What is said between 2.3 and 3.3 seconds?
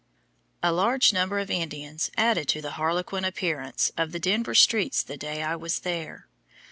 to the harlequin